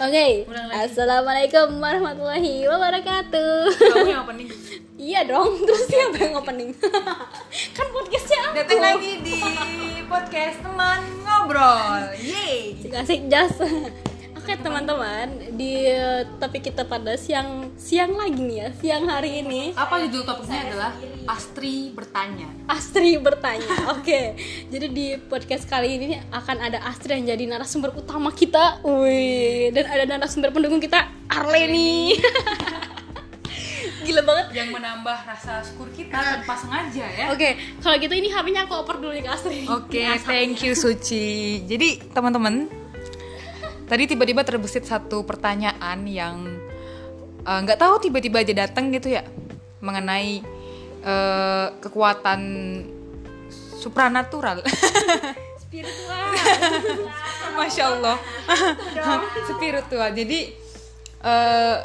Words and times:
Oke, 0.00 0.48
lagi. 0.48 0.72
assalamualaikum 0.72 1.76
warahmatullahi 1.76 2.64
wabarakatuh. 2.64 3.68
Kamu 3.68 4.08
yang 4.08 4.24
opening. 4.24 4.48
iya 5.12 5.20
dong, 5.28 5.60
terus 5.60 5.92
siapa 5.92 6.16
yang 6.24 6.40
opening? 6.40 6.72
kan 7.76 7.86
podcastnya 7.92 8.48
aku. 8.48 8.64
Datang 8.64 8.80
lagi 8.80 9.20
di 9.20 9.36
podcast 10.08 10.56
teman 10.64 11.04
ngobrol. 11.20 12.16
Yeay. 12.16 12.80
Asik 12.96 13.28
jas. 13.28 13.52
Oke 14.50 14.66
teman-teman, 14.66 15.54
di 15.54 15.86
topik 16.42 16.74
kita 16.74 16.82
pada 16.82 17.14
siang 17.14 17.70
siang 17.78 18.18
lagi 18.18 18.42
nih 18.42 18.58
ya, 18.58 18.68
siang 18.82 19.06
hari 19.06 19.46
ini. 19.46 19.70
Apa 19.78 20.02
judul 20.02 20.26
topiknya 20.26 20.66
adalah 20.66 20.90
Astri 21.30 21.94
bertanya. 21.94 22.50
Astri 22.66 23.14
bertanya. 23.22 23.70
Oke, 23.94 24.34
jadi 24.66 24.90
di 24.90 25.14
podcast 25.22 25.70
kali 25.70 26.02
ini 26.02 26.18
akan 26.34 26.66
ada 26.66 26.82
Astri 26.82 27.14
yang 27.14 27.30
jadi 27.30 27.46
narasumber 27.46 27.94
utama 27.94 28.34
kita. 28.34 28.82
Wih, 28.82 29.70
dan 29.70 29.86
ada 29.86 30.18
narasumber 30.18 30.50
pendukung 30.50 30.82
kita 30.82 31.06
Arleni. 31.30 32.18
Gila 34.02 34.22
banget. 34.26 34.46
Yang 34.50 34.68
menambah 34.74 35.18
rasa 35.30 35.62
syukur 35.62 35.94
kita 35.94 36.42
tanpa 36.42 36.58
sengaja 36.58 37.06
ya. 37.06 37.30
Oke, 37.30 37.54
kalau 37.86 38.02
gitu 38.02 38.18
ini 38.18 38.26
HP-nya 38.26 38.66
aku 38.66 38.82
oper 38.82 38.98
dulu 38.98 39.14
nih 39.14 39.22
ke 39.22 39.30
Astri. 39.30 39.62
Oke, 39.70 40.02
thank 40.26 40.58
you 40.66 40.74
Suci. 40.74 41.62
Jadi 41.70 42.02
teman-teman, 42.10 42.79
tadi 43.90 44.06
tiba-tiba 44.06 44.46
terbesit 44.46 44.86
satu 44.86 45.26
pertanyaan 45.26 46.06
yang 46.06 46.46
eh, 47.42 47.58
nggak 47.66 47.74
tahu 47.82 47.98
tiba-tiba 47.98 48.46
aja 48.46 48.54
datang 48.54 48.94
gitu 48.94 49.10
ya 49.10 49.26
mengenai 49.82 50.38
eh, 51.02 51.66
kekuatan 51.82 52.40
supranatural. 53.80 54.62
Spiritual. 55.66 56.26
Masya 57.58 57.84
Allah, 57.94 58.16
spiritual. 59.50 60.10
Jadi 60.14 60.54
eh, 61.22 61.78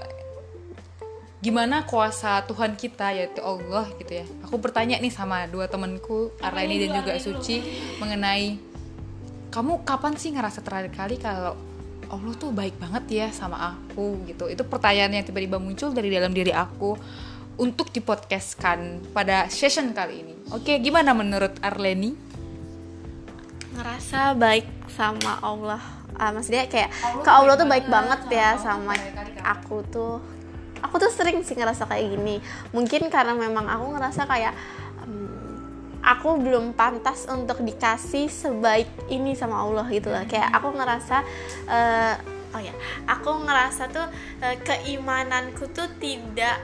gimana 1.42 1.86
kuasa 1.86 2.42
Tuhan 2.50 2.74
kita 2.74 3.14
yaitu 3.14 3.42
Allah 3.42 3.86
gitu 3.98 4.22
ya. 4.22 4.26
Aku 4.46 4.58
bertanya 4.58 4.98
nih 4.98 5.14
sama 5.14 5.46
dua 5.46 5.70
temanku 5.70 6.34
Arleni 6.42 6.86
dan 6.86 7.02
juga 7.02 7.18
Suci 7.22 7.62
mengenai 8.02 8.58
kamu 9.54 9.86
kapan 9.86 10.14
sih 10.18 10.34
ngerasa 10.34 10.66
terakhir 10.66 10.92
kali 10.98 11.16
kalau 11.22 11.54
Allah 12.10 12.34
tuh 12.38 12.50
baik 12.54 12.78
banget 12.78 13.26
ya 13.26 13.28
sama 13.32 13.76
aku 13.76 14.26
gitu. 14.30 14.50
Itu 14.50 14.66
pertanyaan 14.66 15.16
yang 15.16 15.26
tiba-tiba 15.26 15.58
muncul 15.58 15.92
dari 15.92 16.10
dalam 16.10 16.32
diri 16.32 16.52
aku 16.52 16.98
untuk 17.56 17.90
dipodcastkan 17.92 19.02
pada 19.16 19.48
session 19.48 19.96
kali 19.96 20.22
ini. 20.22 20.36
Oke, 20.52 20.76
gimana 20.84 21.16
menurut 21.16 21.56
Arleni? 21.64 22.26
ngerasa 23.76 24.40
baik 24.40 24.68
sama 24.88 25.36
Allah 25.44 25.84
Ah, 26.16 26.32
maksudnya 26.32 26.64
kayak 26.72 26.96
Allah 27.04 27.24
ke 27.28 27.30
Allah 27.30 27.54
tuh 27.60 27.68
baik 27.68 27.92
banget 27.92 28.24
banget 28.24 28.40
ya 28.40 28.50
sama 28.56 28.96
sama 28.96 29.28
aku 29.44 29.84
tuh 29.92 30.24
aku 30.80 30.96
tuh 30.96 31.12
sering 31.12 31.44
sih 31.44 31.60
ngerasa 31.60 31.92
kayak 31.92 32.08
gini 32.08 32.40
mungkin 32.72 33.12
karena 33.12 33.36
memang 33.36 33.68
aku 33.68 34.00
ngerasa 34.00 34.24
kayak 34.24 34.56
hmm, 35.04 35.45
aku 36.06 36.38
belum 36.38 36.78
pantas 36.78 37.26
untuk 37.26 37.66
dikasih 37.66 38.30
sebaik 38.30 38.88
ini 39.10 39.34
sama 39.34 39.66
Allah 39.66 39.90
gitu 39.90 40.14
lah 40.14 40.30
kayak 40.30 40.54
aku 40.54 40.70
ngerasa 40.78 41.18
eh, 41.66 42.16
oh 42.54 42.62
ya 42.62 42.74
aku 43.10 43.32
ngerasa 43.42 43.90
tuh 43.90 44.08
eh, 44.46 44.56
keimananku 44.62 45.66
tuh 45.74 45.90
tidak 45.98 46.62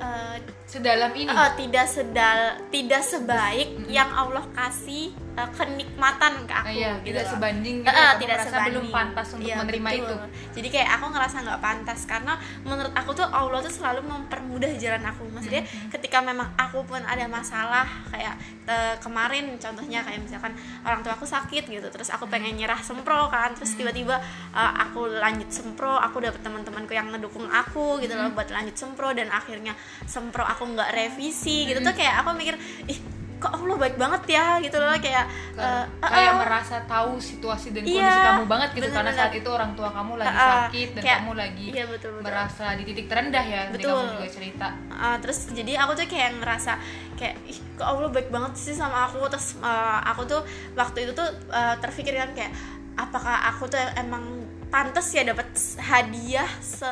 eh, 0.00 0.36
Sedalam 0.68 1.16
ini. 1.16 1.32
Eh, 1.32 1.50
tidak 1.56 1.86
sedal 1.88 2.40
tidak 2.68 3.00
sebaik 3.00 3.88
yang 3.88 4.12
Allah 4.12 4.44
kasih 4.52 5.27
eh, 5.38 5.48
kenikmatan 5.52 6.32
ke 6.42 6.54
aku 6.56 6.68
iya, 6.72 6.92
gitu 6.98 7.06
tidak 7.08 7.22
loh. 7.22 7.32
sebanding 7.32 7.76
gitu 7.78 7.88
ya, 7.88 7.94
kamu 8.04 8.18
tidak 8.18 8.36
sebanding 8.40 8.74
belum 8.74 8.86
pantas 8.90 9.28
untuk 9.30 9.46
Iya, 9.46 9.56
menerima 9.56 9.88
betul. 9.88 10.00
itu. 10.00 10.14
jadi 10.52 10.68
kayak 10.70 10.88
aku 10.92 11.06
ngerasa 11.08 11.36
nggak 11.40 11.60
pantas 11.60 12.00
karena 12.04 12.32
menurut 12.62 12.92
aku 12.92 13.10
tuh 13.12 13.26
Allah 13.28 13.58
tuh 13.60 13.70
selalu 13.70 14.00
mempermudah 14.02 14.70
jalan 14.74 15.02
aku 15.04 15.22
maksudnya 15.28 15.56
Mm-hmm. 15.60 15.90
ketika 15.90 16.18
memang 16.20 16.48
aku 16.56 16.82
pun 16.82 17.00
ada 17.00 17.24
masalah 17.26 17.82
kayak 18.08 18.34
eh, 18.64 18.94
kemarin 18.98 19.28
contohnya 19.56 20.00
kayak 20.00 20.20
misalkan 20.20 20.52
orang 20.82 21.00
tua 21.00 21.12
aku 21.12 21.24
sakit 21.24 21.64
gitu 21.66 21.86
terus 21.88 22.08
aku 22.08 22.26
pengen 22.26 22.48
Mm-hmm. 22.48 22.60
nyerah 22.60 22.80
sempro 22.80 23.28
kan 23.28 23.52
terus 23.52 23.72
tiba-tiba 23.72 24.18
eh, 24.50 24.72
aku 24.80 25.06
lanjut 25.14 25.46
sempro 25.48 25.94
aku 25.94 26.18
dapet 26.18 26.40
teman-temanku 26.40 26.90
yang 26.90 27.08
ngedukung 27.08 27.46
aku 27.46 27.98
gitu 27.98 28.10
Mm-hmm. 28.10 28.24
loh 28.24 28.34
buat 28.34 28.48
lanjut 28.48 28.74
sempro 28.74 29.10
dan 29.10 29.28
akhirnya 29.28 29.76
sempro 30.04 30.42
aku 30.42 30.64
nggak 30.68 30.90
revisi 30.90 31.28
gitu 31.64 31.76
Mm-hmm. 31.76 31.86
tuh 31.86 31.94
kayak 31.94 32.14
aku 32.18 32.30
mikir 32.32 32.54
ih 32.86 32.98
kok 33.38 33.52
Allah 33.52 33.76
baik 33.76 33.94
banget 33.94 34.22
ya 34.28 34.58
gitu 34.58 34.76
loh 34.76 34.90
kayak 34.94 35.24
eh, 35.54 35.84
kayak 36.00 36.32
eh, 36.32 36.36
merasa 36.36 36.76
tahu 36.84 37.16
situasi 37.16 37.70
dan 37.70 37.82
Iya, 37.82 37.94
kondisi 37.96 38.18
kamu 38.20 38.44
banget 38.44 38.68
gitu 38.72 38.86
karena 38.88 38.98
bener-bener. 39.08 39.20
saat 39.20 39.32
itu 39.32 39.48
orang 39.48 39.72
tua 39.72 39.88
kamu 39.88 40.12
lagi 40.16 40.26
Uh, 40.28 40.34
uh, 40.36 40.50
sakit 40.60 40.88
dan 40.90 41.02
kayak- 41.02 41.20
kamu 41.20 41.32
lagi 41.34 41.66
iya, 41.68 41.84
betul, 41.84 42.10
betul. 42.12 42.24
merasa 42.24 42.66
di 42.72 42.82
titik 42.84 43.06
terendah 43.06 43.44
ya 43.44 43.60
Betul. 43.70 43.94
kamu 43.94 44.12
juga 44.12 44.28
cerita 44.28 44.66
Uh, 44.90 45.16
terus 45.18 45.38
jadi 45.48 45.72
aku 45.78 45.92
tuh 45.94 46.06
kayak 46.06 46.30
ngerasa 46.36 46.72
kayak 47.14 47.34
ih 47.44 47.58
kok 47.72 47.86
Allah 47.86 48.10
baik 48.10 48.28
banget 48.28 48.52
sih 48.56 48.74
sama 48.74 49.06
aku 49.06 49.22
terus 49.26 49.54
uh, 49.58 50.02
aku 50.04 50.22
tuh 50.24 50.42
waktu 50.74 50.98
itu 51.00 51.12
tuh 51.12 51.22
uh, 51.48 51.78
terpikirkan 51.78 52.34
kayak 52.34 52.50
apakah 52.94 53.46
aku 53.48 53.64
tuh 53.64 53.78
emang 53.94 54.26
pantas 54.68 55.06
ya 55.08 55.22
dapat 55.22 55.46
hadiah 55.88 56.48
se 56.60 56.84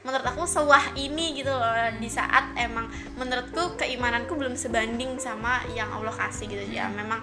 menurut 0.00 0.22
aku 0.24 0.46
sewah 0.46 0.94
ini 0.94 1.34
gitu 1.34 1.50
loh. 1.50 1.66
Di 1.94 2.06
saat 2.08 2.54
emang 2.54 2.86
menurutku 3.14 3.74
keimananku 3.74 4.32
belum 4.32 4.54
sebanding 4.54 5.18
sama 5.18 5.66
yang 5.70 5.90
Allah 5.90 6.14
kasih 6.14 6.46
gitu 6.46 6.64
ya. 6.68 6.86
Memang 6.88 7.18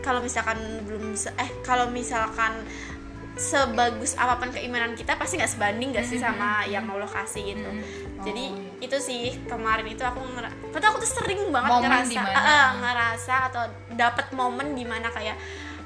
kalau 0.00 0.18
misalkan 0.18 0.56
belum 0.82 1.12
se- 1.12 1.36
eh 1.36 1.50
kalau 1.60 1.86
misalkan 1.88 2.56
sebagus 3.36 4.16
apa 4.16 4.40
pun 4.40 4.48
keimanan 4.48 4.96
kita 4.96 5.12
pasti 5.14 5.36
nggak 5.36 5.52
sebanding 5.52 5.92
gak 5.92 6.08
sih 6.08 6.16
sama 6.16 6.64
yang 6.64 6.88
Allah 6.88 7.04
kasih 7.06 7.52
gitu. 7.52 7.70
Jadi 8.24 8.44
Oh, 8.48 8.56
iya. 8.56 8.88
itu 8.88 8.96
sih 8.98 9.22
kemarin 9.44 9.84
itu 9.84 10.00
aku 10.00 10.24
ngera 10.24 10.48
padahal 10.72 10.96
aku 10.96 11.04
tuh 11.04 11.12
sering 11.14 11.52
banget 11.52 11.68
Momen 11.70 11.84
ngerasa 11.84 12.08
di 12.08 12.16
mana? 12.16 12.32
eh, 12.38 12.68
ngerasa 12.80 13.34
atau 13.46 13.62
dapat 13.92 14.26
momen 14.32 14.72
di 14.72 14.84
mana 14.84 15.08
kayak 15.08 15.36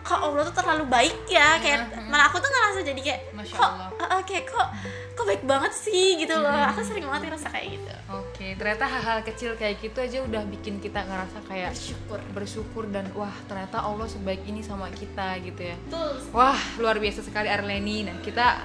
kok 0.00 0.16
Allah 0.16 0.46
tuh 0.46 0.56
terlalu 0.56 0.86
baik 0.86 1.26
ya? 1.26 1.58
Kayak 1.58 1.80
malah 2.06 2.30
aku 2.30 2.38
tuh 2.38 2.48
ngerasa 2.48 2.80
jadi 2.80 3.00
kayak 3.02 3.20
Masya 3.40 3.54
kok 3.54 3.64
Allah. 3.66 3.88
eh, 3.90 4.06
eh, 4.10 4.22
kayak 4.22 4.44
kok 4.46 4.68
kok 5.10 5.24
baik 5.26 5.44
banget 5.44 5.72
sih 5.74 6.16
gitu 6.16 6.32
loh 6.34 6.48
aku 6.48 6.80
sering 6.80 7.04
banget 7.04 7.22
ngerasa 7.28 7.48
kayak 7.48 7.68
gitu 7.74 7.92
oke 8.10 8.46
ternyata 8.54 8.84
hal-hal 8.86 9.18
kecil 9.22 9.50
kayak 9.54 9.76
gitu 9.78 9.98
aja 9.98 10.18
udah 10.22 10.42
bikin 10.46 10.78
kita 10.78 11.00
ngerasa 11.02 11.38
kayak 11.44 11.70
bersyukur 11.70 12.20
bersyukur 12.30 12.84
dan 12.86 13.04
wah 13.12 13.32
ternyata 13.44 13.80
Allah 13.80 14.04
sebaik 14.04 14.44
ini 14.44 14.60
sama 14.60 14.88
kita 14.90 15.40
gitu 15.40 15.60
ya 15.62 15.76
betul 15.82 16.12
Wah, 16.30 16.56
luar 16.76 16.96
biasa 16.96 17.20
sekali 17.20 17.46
Arleni. 17.46 18.06
Nah, 18.06 18.16
kita 18.20 18.62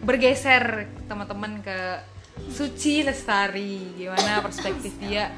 bergeser 0.00 0.62
teman-teman 1.04 1.58
ke 1.58 1.78
Suci 2.48 3.02
Lestari. 3.02 3.92
Gimana 3.94 4.38
perspektif 4.46 4.94
dia? 4.96 5.34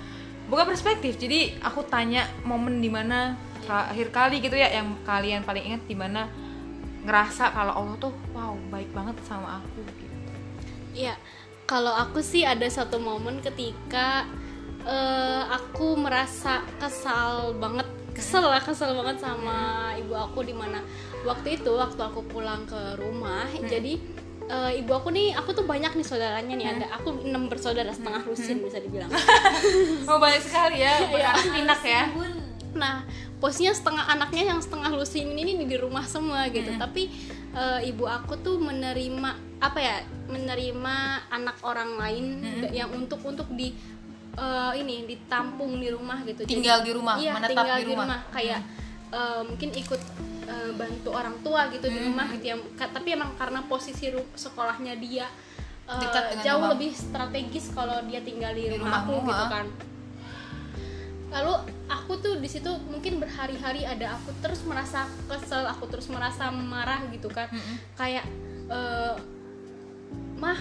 Bukan 0.47 0.67
perspektif, 0.67 1.17
jadi 1.17 1.57
aku 1.59 1.83
tanya 1.85 2.27
momen 2.43 2.79
di 2.79 2.91
mana 2.91 3.39
terakhir 3.61 4.09
kali 4.11 4.37
gitu 4.39 4.55
ya 4.55 4.69
yang 4.73 4.99
kalian 5.03 5.41
paling 5.41 5.63
ingat 5.65 5.83
di 5.87 5.95
mana 5.95 6.27
ngerasa 7.05 7.53
kalau 7.57 7.73
Allah 7.73 7.97
tuh 7.97 8.13
wow 8.37 8.55
baik 8.69 8.93
banget 8.93 9.17
sama 9.25 9.61
aku 9.63 9.81
gitu. 9.89 10.05
Iya, 10.91 11.15
kalau 11.65 11.95
aku 11.95 12.21
sih 12.21 12.43
ada 12.43 12.67
satu 12.67 12.99
momen 12.99 13.41
ketika 13.41 14.27
eh, 14.85 15.43
aku 15.49 15.97
merasa 15.97 16.67
kesal 16.83 17.57
banget, 17.57 17.87
kesel 18.13 18.45
lah, 18.45 18.61
kesel 18.61 18.93
banget 18.99 19.23
sama 19.23 19.91
ibu 19.97 20.13
aku 20.13 20.45
di 20.45 20.53
mana. 20.53 20.83
Waktu 21.23 21.61
itu 21.61 21.73
waktu 21.77 22.01
aku 22.01 22.25
pulang 22.27 22.65
ke 22.67 22.99
rumah, 22.99 23.47
jadi 23.65 23.97
eh, 24.51 24.81
ibu 24.83 24.93
aku 24.93 25.09
nih, 25.15 25.37
aku 25.39 25.55
tuh 25.55 25.65
banyak 25.65 25.95
nih 25.95 26.07
saudaranya 26.07 26.55
nih 26.59 26.69
ada, 26.69 26.87
aku 27.01 27.23
enam 27.23 27.47
bersaudara 27.47 27.95
setengah 27.95 28.27
lusin 28.27 28.61
bisa 28.61 28.83
dibilang. 28.83 29.09
Oh 30.11 30.19
banyak 30.19 30.43
sekali 30.43 30.83
ya, 30.83 31.07
berarti 31.07 31.49
pinak 31.55 31.81
ya. 31.87 32.03
Nah, 32.75 33.07
posnya 33.41 33.73
setengah 33.73 34.05
anaknya 34.07 34.53
yang 34.53 34.61
setengah 34.61 34.93
lusin 34.93 35.33
ini 35.33 35.57
nih 35.57 35.67
di 35.67 35.77
rumah 35.81 36.05
semua 36.05 36.45
gitu. 36.53 36.77
Tapi 36.77 37.09
eh, 37.57 37.89
ibu 37.89 38.05
aku 38.05 38.37
tuh 38.39 38.61
menerima 38.61 39.31
apa 39.59 39.79
ya? 39.81 39.97
Menerima 40.29 40.95
anak 41.33 41.57
orang 41.65 41.97
lain 41.97 42.45
yang 42.71 42.93
untuk 42.93 43.25
untuk 43.25 43.49
di 43.51 43.73
eh, 44.37 44.73
ini 44.77 45.09
ditampung 45.09 45.81
di 45.81 45.89
rumah 45.89 46.21
gitu. 46.23 46.45
Jadi- 46.45 46.53
Tinggal 46.61 46.85
di 46.85 46.93
rumah, 46.93 47.17
iya, 47.17 47.33
menetap 47.35 47.51
tinggal 47.51 47.77
di 47.81 47.87
rumah. 47.89 48.19
Kayak 48.31 48.61
eh, 49.11 49.41
mungkin 49.43 49.69
ikut 49.75 50.01
eh, 50.47 50.71
bantu 50.77 51.09
orang 51.11 51.37
tua 51.41 51.67
gitu 51.73 51.89
di 51.89 51.99
rumah 52.05 52.29
gitu 52.37 52.45
ya. 52.45 52.57
Tapi 52.77 53.09
emang 53.17 53.35
karena 53.35 53.65
posisi 53.65 54.13
sekolahnya 54.37 54.95
dia 55.01 55.27
Dekat 55.91 56.23
dengan 56.31 56.45
jauh 56.47 56.63
rumah. 56.63 56.71
lebih 56.79 56.91
strategis 56.95 57.67
kalau 57.75 57.99
dia 58.07 58.23
tinggal 58.23 58.55
di, 58.55 58.71
Di 58.71 58.79
rumah 58.79 59.03
aku 59.03 59.11
rumahmu, 59.11 59.27
gitu 59.27 59.45
kan 59.51 59.67
lalu 61.31 61.55
tuh 62.21 62.39
di 62.39 62.49
situ 62.49 62.71
mungkin 62.89 63.19
berhari-hari 63.19 63.89
ada 63.89 64.21
aku 64.21 64.31
terus 64.45 64.61
merasa 64.69 65.09
kesel 65.27 65.65
aku 65.67 65.89
terus 65.89 66.07
merasa 66.13 66.53
marah 66.53 67.03
gitu 67.11 67.27
kan. 67.33 67.49
Kayak 67.97 68.25
eh, 68.71 69.17
mah 70.41 70.61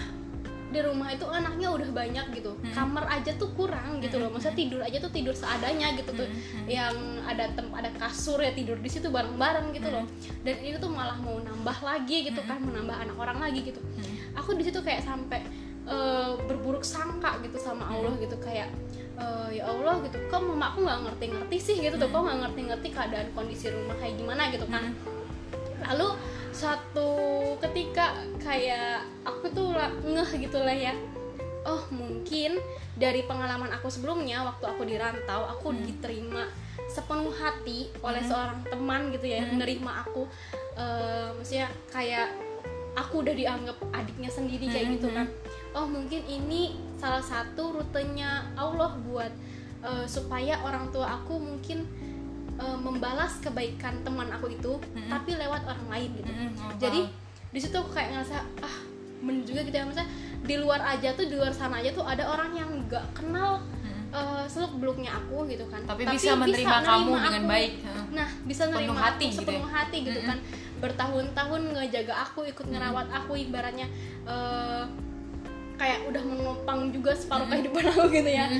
di 0.70 0.78
rumah 0.78 1.10
itu 1.10 1.26
anaknya 1.26 1.66
udah 1.74 1.90
banyak 1.90 2.26
gitu. 2.30 2.54
Kamar 2.70 3.02
aja 3.10 3.34
tuh 3.34 3.50
kurang 3.58 3.98
gitu 3.98 4.22
loh. 4.22 4.30
Masa 4.30 4.54
tidur 4.54 4.78
aja 4.78 5.02
tuh 5.02 5.10
tidur 5.10 5.34
seadanya 5.34 5.98
gitu 5.98 6.14
tuh. 6.14 6.30
Yang 6.70 6.94
ada 7.26 7.50
tem 7.50 7.66
ada 7.74 7.90
kasur 7.98 8.38
ya 8.38 8.54
tidur 8.54 8.78
di 8.78 8.86
situ 8.86 9.10
bareng-bareng 9.10 9.74
gitu 9.74 9.90
loh. 9.90 10.06
Dan 10.46 10.62
ini 10.62 10.78
tuh 10.78 10.94
malah 10.94 11.18
mau 11.18 11.42
nambah 11.42 11.78
lagi 11.82 12.30
gitu 12.30 12.38
kan 12.46 12.62
menambah 12.62 12.96
anak 13.02 13.16
orang 13.18 13.38
lagi 13.42 13.66
gitu. 13.66 13.82
Aku 14.38 14.54
di 14.54 14.62
situ 14.62 14.78
kayak 14.78 15.02
sampai 15.02 15.42
eh, 15.90 16.32
berburuk 16.46 16.86
sangka 16.86 17.42
gitu 17.42 17.58
sama 17.58 17.90
Allah 17.90 18.14
gitu. 18.22 18.38
Kayak 18.38 18.70
eh, 19.20 19.48
ya 19.60 19.64
Allah 19.68 20.00
gitu. 20.02 20.16
Kok 20.26 20.40
mama 20.42 20.72
aku 20.72 20.78
nggak 20.84 21.00
ngerti-ngerti 21.06 21.56
sih? 21.60 21.76
gitu 21.84 21.96
tuh. 22.00 22.08
Kok 22.08 22.20
nggak 22.26 22.38
ngerti-ngerti 22.48 22.88
keadaan 22.90 23.28
kondisi 23.36 23.68
rumah 23.70 23.96
kayak 24.00 24.14
gimana? 24.16 24.42
gitu 24.50 24.66
kan. 24.66 24.84
Lalu 25.86 26.08
satu 26.50 27.10
ketika 27.62 28.20
kayak 28.42 29.06
aku 29.22 29.48
tuh 29.54 29.76
ngeh 30.04 30.30
gitu 30.42 30.58
lah 30.60 30.74
ya. 30.74 30.94
Oh 31.68 31.84
mungkin 31.92 32.56
dari 32.96 33.24
pengalaman 33.28 33.68
aku 33.76 33.92
sebelumnya 33.92 34.42
waktu 34.44 34.64
aku 34.64 34.82
di 34.88 34.96
rantau 34.96 35.44
aku 35.44 35.76
diterima 35.76 36.48
sepenuh 36.88 37.30
hati 37.36 37.92
oleh 38.00 38.24
seorang 38.24 38.64
teman 38.66 39.12
gitu 39.12 39.28
ya 39.28 39.44
yang 39.44 39.60
menerima 39.60 39.92
aku. 40.08 40.24
Eh, 40.80 41.28
maksudnya 41.36 41.68
kayak 41.92 42.32
aku 42.96 43.22
udah 43.22 43.34
dianggap 43.34 43.76
adiknya 43.94 44.30
sendiri 44.30 44.66
kayak 44.66 44.98
gitu 44.98 45.08
kan 45.14 45.26
oh 45.70 45.86
mungkin 45.86 46.22
ini 46.26 46.74
salah 46.98 47.22
satu 47.22 47.78
rutenya 47.78 48.44
Allah 48.58 48.92
buat 49.06 49.32
eh, 49.80 50.06
supaya 50.06 50.58
orang 50.60 50.90
tua 50.90 51.06
aku 51.22 51.38
mungkin 51.38 51.86
eh, 52.58 52.78
membalas 52.78 53.38
kebaikan 53.40 54.02
teman 54.02 54.28
aku 54.28 54.50
itu 54.52 54.76
tapi 55.08 55.38
lewat 55.38 55.62
orang 55.64 55.86
lain 55.88 56.10
gitu. 56.18 56.30
Oh, 56.60 56.74
jadi 56.76 57.00
di 57.50 57.58
situ 57.58 57.74
aku 57.74 57.90
kayak 57.94 58.14
ngerasa 58.14 58.36
ah 58.62 58.76
men 59.20 59.44
juga 59.44 59.60
gitu 59.66 59.76
ya 59.76 59.84
maksudnya 59.84 60.08
di 60.40 60.54
luar 60.56 60.80
aja 60.80 61.12
tuh 61.12 61.28
di 61.28 61.36
luar 61.36 61.52
sana 61.52 61.76
aja 61.84 61.92
tuh 61.92 62.06
ada 62.06 62.24
orang 62.24 62.56
yang 62.56 62.70
nggak 62.88 63.04
kenal 63.12 63.60
eh, 64.10 64.44
seluk 64.50 64.74
beluknya 64.82 65.14
aku 65.14 65.46
gitu 65.46 65.64
kan. 65.70 65.86
Tapi 65.86 66.02
bisa 66.10 66.34
menerima 66.34 66.78
kamu 66.82 67.12
dengan 67.14 67.44
baik. 67.46 67.72
Nah 68.10 68.28
bisa 68.42 68.66
Sepenuh 68.66 68.90
nerima 68.90 69.00
hati 69.06 69.24
aku 69.30 69.30
gitu 69.30 69.38
sepenuh 69.46 69.70
ya. 69.70 69.76
hati 69.78 69.96
gitu 70.02 70.20
kan. 70.26 70.38
Bertahun-tahun 70.80 71.62
ngejaga 71.76 72.14
aku 72.26 72.40
ikut 72.48 72.66
ngerawat 72.66 73.06
aku 73.12 73.32
ibaratnya 73.38 73.86
eh, 74.26 74.84
kayak 75.80 76.04
udah 76.04 76.22
menopang 76.22 76.92
juga 76.92 77.16
separuh 77.16 77.48
kehidupan 77.48 77.84
aku 77.86 78.04
gitu 78.12 78.28
ya. 78.30 78.52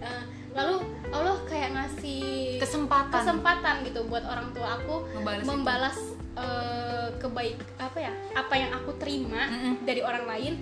Eh, 0.00 0.22
lalu 0.50 0.78
Allah 1.10 1.36
kayak 1.44 1.74
ngasih 1.74 2.56
Kesempatan. 2.56 3.10
kesempatan 3.12 3.74
gitu 3.82 4.06
buat 4.06 4.22
orang 4.22 4.50
tua 4.50 4.78
aku 4.78 5.02
itu. 5.10 5.42
membalas 5.44 5.98
eh, 6.32 7.08
kebaik 7.16 7.58
apa 7.76 7.98
ya 8.00 8.12
apa 8.32 8.54
yang 8.54 8.70
aku 8.72 8.94
terima 8.96 9.44
Mm-mm. 9.44 9.82
dari 9.82 10.00
orang 10.00 10.24
lain 10.24 10.52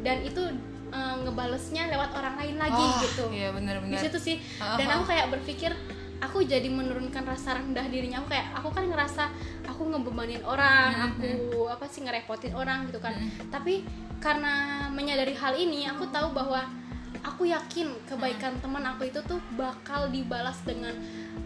dan 0.00 0.20
itu 0.20 0.42
eh, 0.90 1.14
ngebalesnya 1.22 1.88
lewat 1.88 2.10
orang 2.12 2.34
lain 2.36 2.56
lagi 2.56 2.82
Oh, 2.82 2.98
gitu. 3.00 3.24
iya 3.30 3.48
di 3.48 3.56
benar-benar 3.56 4.02
situ 4.02 4.18
sih. 4.18 4.36
Dan 4.58 4.88
aku 4.90 5.06
kayak 5.06 5.30
berpikir 5.30 5.70
aku 6.18 6.42
jadi 6.42 6.66
menurunkan 6.66 7.22
rasa 7.24 7.56
rendah 7.56 7.82
dirinya. 7.84 8.18
Aku 8.18 8.28
kayak 8.28 8.46
aku 8.52 8.68
kan 8.70 8.84
ngerasa 8.84 9.24
aku 9.72 9.88
ngebebanin 9.88 10.44
orang 10.44 11.10
aku 11.10 11.66
apa 11.72 11.88
sih 11.88 12.04
ngerepotin 12.04 12.52
orang 12.52 12.86
gitu 12.92 13.00
kan. 13.00 13.16
Tapi 13.48 13.82
karena 14.20 14.86
menyadari 14.92 15.32
hal 15.32 15.56
ini 15.56 15.88
aku 15.88 16.06
tahu 16.12 16.36
bahwa 16.36 16.62
aku 17.24 17.48
yakin 17.48 17.90
kebaikan 18.06 18.60
teman 18.60 18.84
aku 18.84 19.08
itu 19.08 19.18
tuh 19.24 19.40
bakal 19.56 20.12
dibalas 20.12 20.60
dengan 20.62 20.92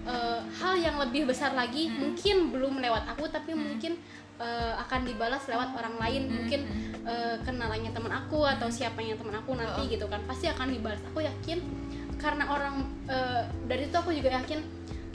eh, 0.04 0.40
hal 0.58 0.74
yang 0.76 0.98
lebih 0.98 1.30
besar 1.30 1.54
lagi. 1.54 1.88
Mungkin 1.88 2.50
belum 2.50 2.82
lewat 2.82 3.06
aku 3.16 3.30
tapi 3.30 3.54
mungkin 3.54 3.96
eh, 4.42 4.74
akan 4.76 5.00
dibalas 5.06 5.46
lewat 5.46 5.72
orang 5.78 5.96
lain. 6.02 6.22
Mungkin 6.28 6.60
eh, 7.06 7.36
kenalannya 7.46 7.94
teman 7.94 8.12
aku 8.12 8.42
atau 8.42 8.66
siapanya 8.66 9.14
teman 9.14 9.38
aku 9.38 9.54
nanti 9.54 9.86
gitu 9.94 10.10
kan. 10.10 10.20
Pasti 10.26 10.50
akan 10.50 10.74
dibalas. 10.74 11.00
Aku 11.14 11.22
yakin 11.22 11.62
karena 12.16 12.48
orang 12.48 12.82
eh, 13.06 13.46
dari 13.70 13.86
itu 13.86 13.96
aku 13.96 14.10
juga 14.10 14.34
yakin 14.36 14.60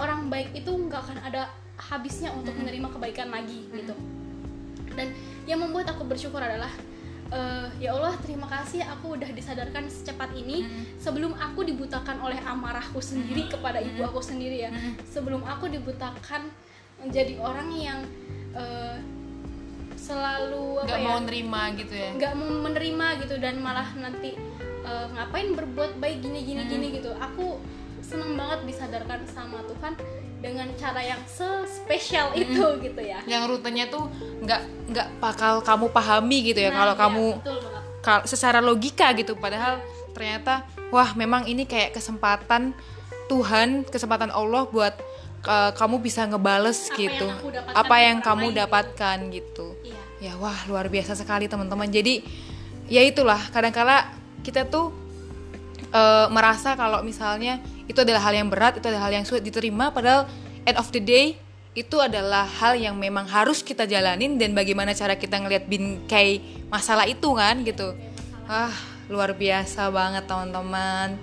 orang 0.02 0.34
baik 0.34 0.50
itu 0.58 0.72
nggak 0.72 0.98
akan 0.98 1.18
ada 1.22 1.46
habisnya 1.90 2.30
untuk 2.36 2.54
menerima 2.54 2.88
kebaikan 2.94 3.34
lagi 3.34 3.66
gitu. 3.74 3.96
Dan 4.94 5.16
yang 5.50 5.64
membuat 5.64 5.90
aku 5.96 6.06
bersyukur 6.06 6.38
adalah 6.38 6.70
eh, 7.32 7.68
ya 7.82 7.96
Allah 7.96 8.14
terima 8.22 8.46
kasih 8.46 8.86
aku 8.86 9.18
udah 9.18 9.30
disadarkan 9.32 9.88
secepat 9.90 10.36
ini 10.38 10.68
sebelum 11.02 11.34
aku 11.34 11.66
dibutakan 11.66 12.22
oleh 12.22 12.38
amarahku 12.44 13.00
sendiri 13.02 13.50
kepada 13.50 13.82
ibu 13.82 14.06
aku 14.06 14.22
sendiri 14.22 14.68
ya. 14.68 14.72
Sebelum 15.10 15.42
aku 15.42 15.72
dibutakan 15.72 16.52
menjadi 17.02 17.42
orang 17.42 17.70
yang 17.74 18.00
eh, 18.54 19.00
selalu 19.98 20.82
apa 20.82 20.88
nggak 20.90 21.02
ya 21.02 21.08
mau 21.08 21.20
nerima 21.22 21.62
gitu 21.78 21.94
ya? 21.94 22.10
nggak 22.18 22.34
mau 22.34 22.50
menerima 22.66 23.08
gitu 23.22 23.36
dan 23.38 23.56
malah 23.62 23.90
nanti 23.98 24.34
eh, 24.86 25.06
ngapain 25.14 25.54
berbuat 25.54 25.98
baik 25.98 26.22
gini 26.22 26.46
gini 26.46 26.64
gini 26.70 26.88
gitu. 27.00 27.14
Aku 27.18 27.58
seneng 28.02 28.36
banget 28.36 28.68
disadarkan 28.68 29.24
sama 29.30 29.64
Tuhan 29.66 29.94
dengan 30.42 30.68
cara 30.74 31.00
yang 31.06 31.22
spesial 31.70 32.34
itu 32.34 32.66
gitu 32.82 33.02
ya. 33.02 33.22
Yang 33.30 33.44
rutenya 33.56 33.86
tuh 33.88 34.10
nggak 34.42 34.62
nggak 34.90 35.08
bakal 35.22 35.62
kamu 35.62 35.86
pahami 35.94 36.38
gitu 36.52 36.60
ya 36.60 36.74
Nah, 36.74 36.78
kalau 36.82 36.94
iya, 36.98 37.02
kamu 37.06 37.26
kal- 38.02 38.26
secara 38.26 38.60
logika 38.60 39.14
gitu. 39.14 39.38
Padahal 39.38 39.78
ternyata 40.12 40.66
wah 40.90 41.14
memang 41.14 41.46
ini 41.46 41.64
kayak 41.70 41.94
kesempatan 41.96 42.74
Tuhan 43.30 43.88
kesempatan 43.88 44.28
Allah 44.34 44.68
buat 44.68 44.98
uh, 45.48 45.72
kamu 45.78 46.04
bisa 46.04 46.28
ngebales 46.28 46.90
Apa 46.92 46.98
gitu. 47.00 47.28
yang 47.30 47.38
aku 47.40 47.48
dapatkan 47.54 47.78
apa 47.78 47.96
yang 48.02 48.18
kamu 48.20 48.46
gitu. 48.52 48.58
dapatkan 48.60 49.18
gitu. 49.32 49.68
Iya. 49.86 50.02
Ya 50.22 50.34
wah 50.38 50.58
luar 50.68 50.90
biasa 50.90 51.14
sekali 51.16 51.46
teman-teman. 51.48 51.88
Jadi 51.88 52.22
ya 52.92 53.02
itulah 53.06 53.40
kadangkala 53.54 54.10
kita 54.42 54.66
tuh 54.68 54.90
eh, 55.92 56.28
merasa 56.32 56.74
kalau 56.80 57.04
misalnya 57.06 57.60
itu 57.86 58.00
adalah 58.02 58.24
hal 58.24 58.34
yang 58.34 58.48
berat 58.48 58.80
itu 58.80 58.88
adalah 58.88 59.12
hal 59.12 59.14
yang 59.22 59.26
sulit 59.28 59.44
diterima 59.44 59.92
padahal 59.92 60.26
end 60.64 60.78
of 60.80 60.88
the 60.96 61.04
day 61.04 61.36
itu 61.72 62.04
adalah 62.04 62.44
hal 62.44 62.76
yang 62.76 63.00
memang 63.00 63.24
harus 63.32 63.64
kita 63.64 63.88
jalanin 63.88 64.36
dan 64.36 64.52
bagaimana 64.52 64.92
cara 64.92 65.16
kita 65.16 65.40
ngelihat 65.40 65.72
bingkai 65.72 66.44
masalah 66.68 67.08
itu 67.08 67.32
kan 67.32 67.64
gitu. 67.64 67.96
Ah 68.44 68.76
luar 69.08 69.32
biasa 69.32 69.88
banget 69.88 70.28
teman-teman. 70.28 71.16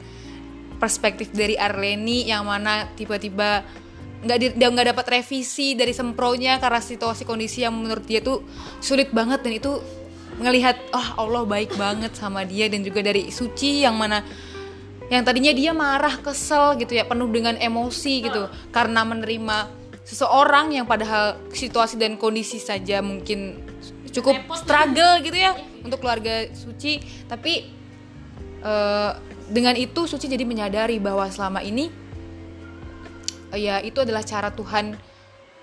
Perspektif 0.81 1.37
dari 1.37 1.53
Arleni 1.61 2.33
yang 2.33 2.49
mana 2.49 2.89
tiba-tiba 2.97 3.61
nggak 4.25 4.39
di- 4.41 4.55
dia 4.57 4.69
nggak 4.73 4.89
dapat 4.97 5.07
revisi 5.21 5.77
dari 5.77 5.93
sempronya 5.93 6.57
karena 6.57 6.81
situasi 6.81 7.29
kondisi 7.29 7.63
yang 7.63 7.77
menurut 7.77 8.09
dia 8.09 8.25
tuh 8.25 8.41
sulit 8.81 9.13
banget 9.13 9.45
dan 9.45 9.53
itu 9.53 9.79
ngelihat 10.41 10.81
oh 10.97 11.29
Allah 11.29 11.45
baik 11.45 11.77
banget 11.77 12.17
sama 12.17 12.49
dia. 12.49 12.73
Dan 12.73 12.81
juga 12.89 13.05
dari 13.05 13.29
Suci 13.29 13.85
yang 13.85 14.01
mana 14.01 14.25
yang 15.09 15.25
tadinya 15.25 15.53
dia 15.57 15.73
marah 15.73 16.21
kesel 16.21 16.77
gitu 16.77 16.93
ya 16.93 17.09
penuh 17.09 17.29
dengan 17.33 17.57
emosi 17.57 18.29
gitu. 18.29 18.49
Karena 18.69 19.05
menerima 19.09 19.73
seseorang 20.05 20.73
yang 20.77 20.85
padahal 20.85 21.41
situasi 21.53 22.01
dan 22.01 22.21
kondisi 22.21 22.61
saja 22.61 23.01
mungkin 23.01 23.61
cukup 24.09 24.41
struggle 24.57 25.21
gitu 25.25 25.37
ya 25.37 25.57
untuk 25.81 26.05
keluarga 26.05 26.49
Suci. 26.53 27.01
Tapi 27.25 27.53
eh, 28.61 29.11
dengan 29.49 29.75
itu 29.81 30.05
Suci 30.05 30.29
jadi 30.29 30.45
menyadari 30.45 31.01
bahwa 31.01 31.25
selama 31.33 31.65
ini 31.65 31.89
eh, 33.57 33.61
ya 33.65 33.81
itu 33.81 34.05
adalah 34.05 34.21
cara 34.21 34.53
Tuhan 34.53 34.93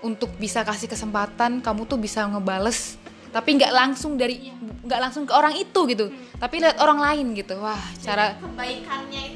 untuk 0.02 0.34
bisa 0.36 0.66
kasih 0.66 0.90
kesempatan 0.90 1.64
kamu 1.64 1.88
tuh 1.88 1.96
bisa 1.96 2.26
ngebales 2.28 3.00
tapi 3.36 3.52
nggak 3.58 3.68
langsung 3.68 4.16
dari 4.16 4.48
nggak 4.86 4.96
langsung 4.96 5.28
ke 5.28 5.32
orang 5.36 5.52
itu 5.60 5.80
gitu. 5.92 6.08
Tapi 6.40 6.56
lihat 6.56 6.80
orang 6.80 6.96
lain 7.04 7.36
gitu. 7.36 7.60
Wah 7.60 7.76
cara 8.00 8.32
kebaikannya 8.40 9.35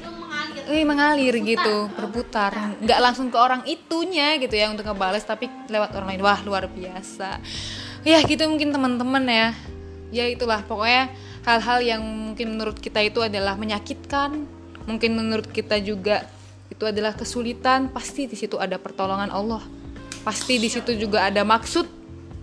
eh 0.71 0.87
mengalir 0.87 1.35
gitu 1.43 1.91
berputar. 1.93 2.79
Nggak 2.79 2.99
langsung 3.03 3.27
ke 3.27 3.37
orang 3.37 3.61
itunya 3.67 4.39
gitu 4.39 4.55
ya 4.55 4.71
untuk 4.71 4.87
ngebales 4.87 5.21
tapi 5.27 5.51
lewat 5.67 5.93
orang 5.93 6.15
lain. 6.15 6.21
Wah 6.23 6.39
luar 6.41 6.71
biasa. 6.71 7.37
Ya 8.07 8.17
gitu 8.23 8.47
mungkin 8.47 8.71
teman-teman 8.71 9.23
ya. 9.27 9.49
Ya 10.09 10.25
itulah. 10.31 10.63
Pokoknya 10.63 11.11
hal-hal 11.45 11.79
yang 11.83 12.01
mungkin 12.01 12.57
menurut 12.57 12.79
kita 12.79 13.03
itu 13.03 13.21
adalah 13.21 13.59
menyakitkan. 13.59 14.47
Mungkin 14.89 15.11
menurut 15.13 15.47
kita 15.51 15.77
juga 15.83 16.25
itu 16.71 16.83
adalah 16.87 17.13
kesulitan. 17.13 17.91
Pasti 17.93 18.25
di 18.25 18.39
situ 18.39 18.57
ada 18.57 18.79
pertolongan 18.81 19.29
Allah. 19.29 19.61
Pasti 20.25 20.57
di 20.57 20.71
situ 20.71 20.95
juga 20.97 21.27
ada 21.29 21.45
maksud 21.45 21.85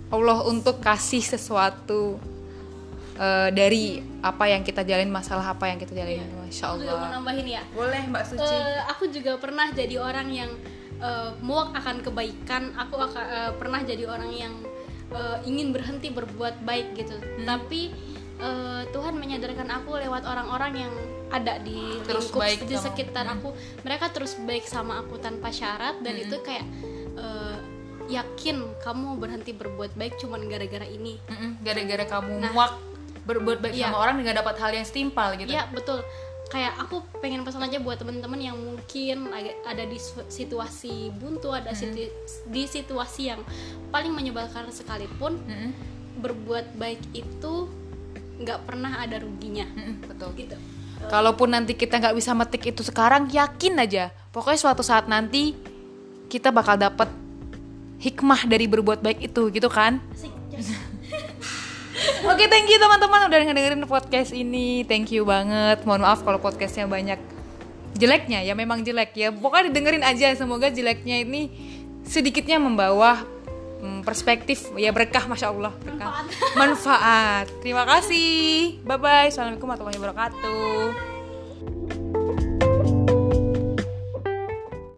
Allah 0.08 0.44
untuk 0.48 0.80
kasih 0.80 1.20
sesuatu 1.20 2.16
eh, 3.18 3.48
dari 3.50 3.84
apa 4.20 4.44
yang 4.46 4.62
kita 4.62 4.82
jalin 4.82 5.08
masalah 5.08 5.50
apa 5.50 5.66
yang 5.66 5.76
kita 5.76 5.92
jalin 5.92 6.22
masya 6.38 6.64
aku 6.68 6.76
juga 6.78 6.88
mau 6.88 6.98
Allah 6.98 7.10
nambahin 7.14 7.46
ya. 7.48 7.62
Boleh 7.70 8.02
mbak 8.06 8.22
Suci. 8.24 8.46
Eh, 8.46 8.80
aku 8.86 9.04
juga 9.08 9.36
pernah 9.36 9.66
jadi 9.70 9.96
orang 9.96 10.28
yang 10.30 10.50
eh, 10.98 11.30
muak 11.40 11.74
akan 11.74 12.00
kebaikan. 12.00 12.62
Aku 12.76 12.94
akan 12.96 13.24
eh, 13.24 13.52
pernah 13.54 13.80
jadi 13.82 14.04
orang 14.04 14.30
yang 14.30 14.54
eh, 15.10 15.38
ingin 15.44 15.70
berhenti 15.70 16.08
berbuat 16.08 16.62
baik 16.62 16.94
gitu. 16.94 17.14
Hmm. 17.14 17.44
tapi 17.44 17.90
eh, 18.38 18.82
Tuhan 18.88 19.14
menyadarkan 19.14 19.68
aku 19.72 19.98
lewat 19.98 20.22
orang-orang 20.22 20.72
yang 20.80 20.94
ada 21.28 21.60
di 21.60 22.00
Terus 22.02 22.30
lingkup 22.30 22.40
baik 22.40 22.60
di 22.64 22.74
sama- 22.74 22.86
sekitar 22.86 23.24
aku. 23.28 23.50
Mereka 23.82 24.10
terus 24.10 24.38
baik 24.40 24.64
sama 24.64 24.98
aku 24.98 25.18
tanpa 25.18 25.50
syarat 25.50 26.00
dan 26.00 26.14
Hmm. 26.14 26.24
itu 26.24 26.36
kayak 26.40 26.64
eh, 27.14 27.56
yakin 28.08 28.56
kamu 28.80 29.20
berhenti 29.20 29.52
berbuat 29.52 29.92
baik 29.92 30.16
cuman 30.16 30.46
gara-gara 30.46 30.88
ini. 30.88 31.20
Mm-mm, 31.22 31.60
gara-gara 31.60 32.04
kamu 32.08 32.40
Nah. 32.40 32.50
muak 32.50 32.72
berbuat 33.28 33.60
baik 33.60 33.76
Iya. 33.76 33.92
sama 33.92 34.00
orang 34.00 34.16
dengan 34.16 34.40
dapat 34.40 34.56
hal 34.56 34.72
yang 34.72 34.82
setimpal 34.82 35.36
gitu 35.36 35.52
Iya 35.52 35.68
betul. 35.68 36.00
Kayak 36.48 36.80
aku 36.80 37.04
pengen 37.20 37.44
pesan 37.44 37.60
aja 37.60 37.76
buat 37.76 38.00
teman-teman 38.00 38.40
yang 38.40 38.56
mungkin 38.56 39.28
ada 39.62 39.84
di 39.84 40.00
situasi 40.32 41.12
buntu, 41.12 41.52
ada 41.52 41.76
situ- 41.76 42.08
di 42.48 42.64
situasi 42.64 43.28
yang 43.28 43.44
paling 43.92 44.08
menyebalkan 44.08 44.64
sekalipun, 44.72 45.36
Mm-mm. 45.44 45.76
berbuat 46.18 46.72
baik 46.74 47.04
itu 47.12 47.68
nggak 48.40 48.64
pernah 48.64 48.96
ada 48.96 49.20
ruginya. 49.20 49.68
Mm-mm, 49.68 50.08
betul 50.08 50.32
Gitu. 50.32 50.56
Kalaupun 50.98 51.52
nanti 51.52 51.76
kita 51.76 52.00
nggak 52.00 52.16
bisa 52.16 52.32
metik 52.32 52.64
itu 52.66 52.80
sekarang, 52.80 53.28
yakin 53.28 53.76
aja. 53.78 54.08
Pokoknya 54.32 54.58
suatu 54.58 54.80
saat 54.80 55.04
nanti 55.04 55.52
kita 56.26 56.48
bakal 56.48 56.74
dapet 56.74 57.06
hikmah 57.98 58.48
dari 58.48 58.64
berbuat 58.64 58.98
baik 58.98 59.20
itu, 59.22 59.52
gitu 59.52 59.68
kan? 59.68 60.00
Asik, 60.10 60.32
Oke, 62.28 62.44
thank 62.50 62.66
you 62.68 62.78
teman-teman 62.80 63.30
udah 63.30 63.38
ngedengerin 63.46 63.82
podcast 63.86 64.30
ini. 64.34 64.82
Thank 64.84 65.14
you 65.14 65.22
banget. 65.22 65.82
Mohon 65.86 66.02
maaf 66.08 66.20
kalau 66.26 66.42
podcastnya 66.42 66.88
banyak 66.90 67.20
jeleknya, 67.98 68.42
ya 68.42 68.54
memang 68.54 68.82
jelek 68.82 69.14
ya. 69.14 69.28
Pokoknya 69.30 69.70
didengerin 69.70 70.04
aja. 70.04 70.34
Semoga 70.34 70.68
jeleknya 70.68 71.22
ini 71.22 71.50
sedikitnya 72.08 72.56
membawa 72.56 73.22
mm, 73.80 74.02
perspektif 74.02 74.70
ya 74.74 74.90
berkah, 74.90 75.26
masya 75.30 75.52
Allah. 75.52 75.72
Berkah. 75.82 76.26
Manfaat. 76.58 77.46
Terima 77.62 77.86
kasih. 77.86 78.82
Bye 78.82 78.98
bye. 78.98 79.28
Assalamualaikum 79.30 79.68
warahmatullahi 79.68 79.98
wabarakatuh. 79.98 81.07